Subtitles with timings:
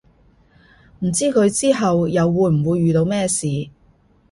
[1.01, 3.69] 唔知佢之後又會唔會遇到咩事